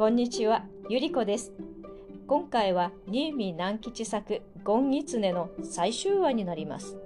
[0.00, 1.52] こんにちは、ゆりこです。
[2.26, 6.96] 今回は新見南吉作ゴンギツネの最終話になります。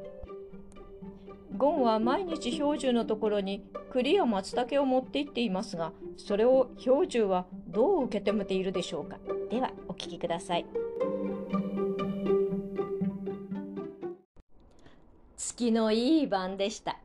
[1.56, 9.18] ゴンは毎日標準のところに栗や松茸を持って行っていますが、それを標準はどう受け止めているでしょうか。
[9.50, 10.66] ではお聞きください。
[15.36, 17.00] 月のいい晩でした。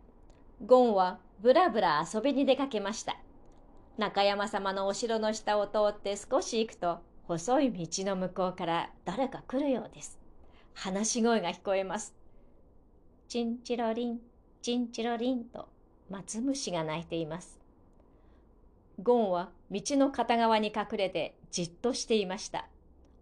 [0.64, 3.18] ゴンはぶらぶら遊びに出かけました。
[4.00, 10.18] 中山様のお城の下を通って少し行くと、細い道の向こうから誰か来るようです。
[10.74, 12.16] 話し声が聞こえます。
[13.28, 14.20] チンチロリン、
[14.62, 15.68] チンチロリンと
[16.10, 17.60] 松虫が鳴いています。
[19.04, 22.70] ゴンは道の片側に隠れてじっとしていました。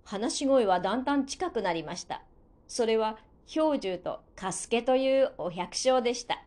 [0.06, 2.22] 話し声はだんだん近くなりました。
[2.68, 3.18] それは
[3.52, 6.44] 氷柱とカスケというお百姓でした。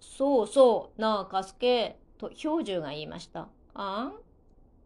[0.00, 3.48] そうそう、なあ、カスケ、と氷柱が言いました。
[3.74, 4.12] あん？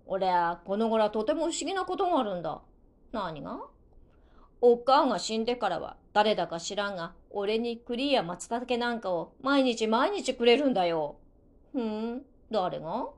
[0.06, 2.60] 俺はこの頃はとても不思議なことがあるんだ。
[3.12, 3.60] 何が？
[4.60, 11.16] おっかあが死んでからは誰だか知らんが、俺に栗や松茸なんかを毎日毎日くれるんだよ。
[11.72, 13.08] ふん、誰が？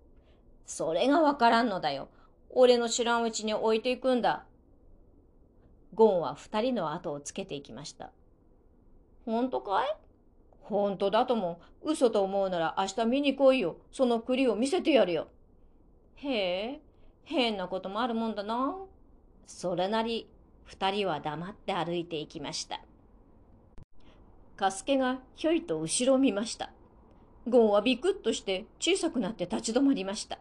[0.65, 2.09] それがわからんのだよ。
[2.49, 4.47] 俺の知らんうちに置いていくんだ。
[5.93, 8.11] ゴンは二人の後をつけていきました。
[9.27, 9.97] 本当かい？
[10.65, 13.77] 本当だとも、嘘と思うなら明日見に来いよ。
[13.93, 15.29] その栗を見せてやるよ。
[16.17, 16.81] へえ、
[17.25, 18.77] 変なこともあるもんだな。
[19.47, 20.29] それなり、
[20.65, 22.81] 二人は黙って歩いていきました。
[24.57, 26.71] カスケがひょいと後ろを見ました。
[27.47, 30.39] ゴンはビクッとして小さくなって立ち止まりました。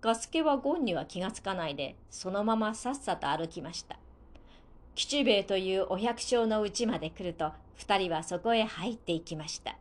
[0.00, 3.98] カスケはゴンには気がつかないで、そのままさっさと歩きました。
[5.00, 9.78] 吉兵衛というお百姓の家まで来ると、二人はそこへ入っていきました。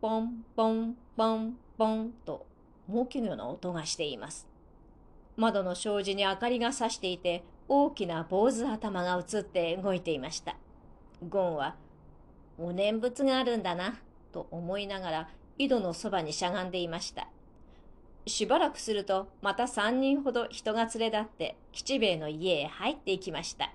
[0.00, 2.46] ポンポンポンポンと
[2.88, 4.48] 儲けのような音がしています。
[5.36, 10.56] 窓の障子に明かりがさしていて、大きな坊主頭が映って動いていました。
[11.28, 11.76] ゴンは、
[12.56, 14.00] お念仏があるんだな、
[14.32, 15.28] と思いながら
[15.58, 17.28] 井戸のそばにしゃがんでいました。
[18.26, 23.72] しばらくすると、また三人ほど人が連れ立って、吉兵衛の家へ入っていきました。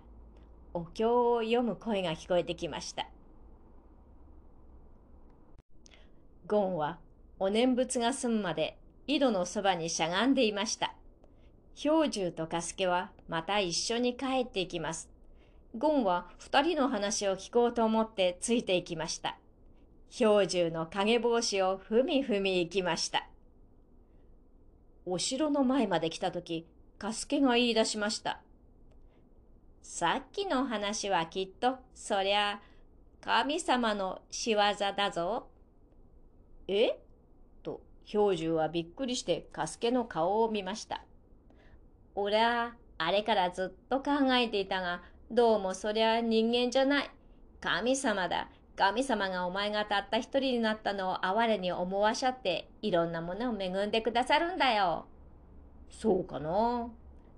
[0.74, 3.08] お経を読む声が聞こえてきました。
[6.48, 6.98] ゴンは、
[7.40, 8.78] お念仏が済むまで
[9.08, 10.94] 井戸のそばにしゃがんでいました。
[11.81, 15.10] 氷柱とカスケはまた一緒に帰っていきます。
[15.78, 19.38] ゴンは二人の話を聞こうと思ってついていきました。
[20.18, 23.28] 氷柱の影帽子をふみふみ行きました。
[25.12, 26.68] お城の前まで来たとき、
[27.00, 28.42] カスケが言い出しました。
[29.81, 32.62] さっきの話はきっと、そりゃ、
[33.19, 34.59] 神様の仕業
[34.96, 35.48] だぞ。
[36.68, 37.00] え？
[37.64, 37.81] と、
[38.12, 41.03] 氷柱はびっくりしてカスケの顔を見ました。
[42.14, 47.09] 俺は、あれからずっと考えていたが、どうもそりゃ人間じゃない。
[47.59, 48.48] 神様だ。
[48.79, 55.06] 神様がお前がたった一人になったのを哀れに思わしゃって、いろんなものを恵んでくださるんだよ。
[55.90, 56.89] そうかな？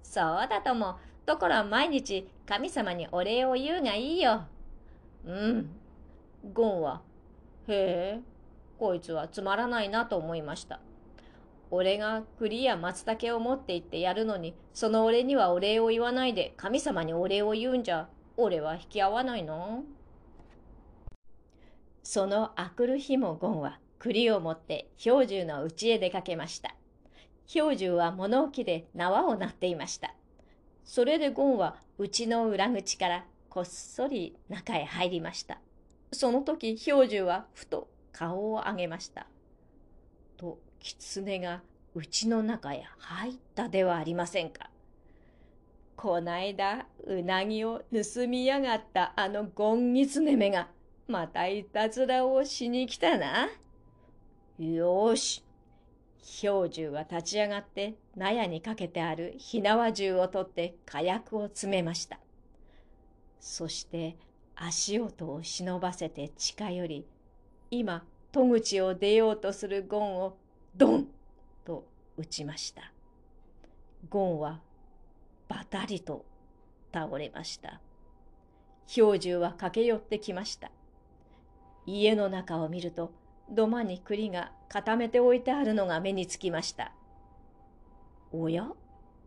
[0.03, 1.00] そうだとも。
[1.25, 4.44] だから毎日神様にお礼を言うがいいよ。
[5.25, 5.69] うん。
[6.53, 7.01] ゴンは、
[7.68, 8.19] へえ、
[8.78, 10.80] こいつはつまらないなと思いました。
[11.72, 19.84] 俺が栗や松茸を持って行ってやるのに、その俺にはお礼を言わないで神様にお礼を言うんじゃ、俺は引き合わないの。
[22.03, 26.75] そのあくる日もゴンは栗を持って氷柱の家へ出かけました。
[27.53, 30.13] 氷柱は物置で縄を鳴っていました。
[30.84, 35.59] それでゴンは家の裏口からこっそり中へ入りました。
[36.12, 39.28] その時氷柱はふと顔を上げました。
[40.38, 41.62] と狐が
[41.94, 44.69] 家の中へ入ったではありませんか。
[45.95, 50.68] こないだうなぎを盗みやがったあのゴンギツネめが
[51.12, 53.50] またいたずらをしに来たな。
[54.58, 55.44] よーし。
[56.42, 62.19] 氷柱は立ち上がって納屋にかけてある火縄銃を取って火薬を詰めました。
[63.40, 64.18] そして
[64.56, 67.06] 足音を忍ばせて近寄り、
[67.72, 70.38] 今戸口を出ようとするゴンを
[70.75, 71.07] ドン
[71.66, 71.88] と
[72.18, 72.94] 撃ちました。
[74.10, 74.62] ゴンは
[75.50, 76.25] バタリと
[76.94, 77.81] 倒れました。
[78.94, 80.72] 氷柱は駆け寄ってきました。
[81.86, 83.12] 家の中を見ると
[83.50, 86.94] 土間に栗が固めて置いてあるのが目につきました。
[88.31, 88.68] おや？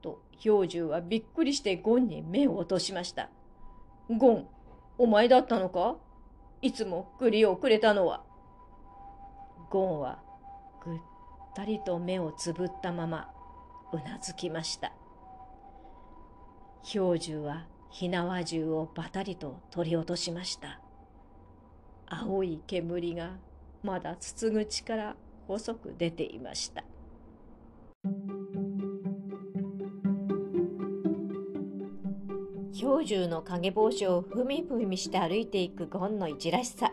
[0.01, 3.29] と氷柱はびっくりしてゴンに目を落としました。
[4.09, 4.49] ゴン、
[4.99, 5.97] お前だったのか？
[6.63, 8.23] いつも栗をくれたのは。
[9.71, 10.23] ゴンは
[10.85, 10.99] ぐっ
[11.55, 13.29] たりと目をつぶったまま
[13.93, 14.93] うなずきました
[16.93, 20.81] 氷柱は火縄銃をバタリと取り落としました
[22.23, 23.39] 青い煙が
[23.83, 25.17] まだ筒口から
[25.49, 26.85] 細く出ていました。
[32.81, 36.93] 氷柱の影帽子をふみふみして歩いていくゴンのいじらしさ。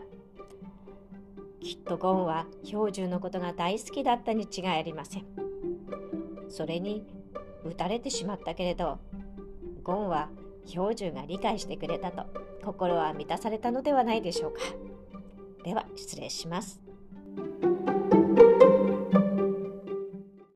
[1.60, 5.26] きっとゴンは氷柱のことが大好きだったに違いありません。
[6.48, 7.06] それに
[7.64, 8.98] 撃たれてしまったけれど
[9.82, 10.28] ゴンは
[10.74, 12.24] 氷柱が理解してくれたと
[12.64, 14.60] 心は満たされたのではないでしょうか。
[15.64, 16.80] では失礼します。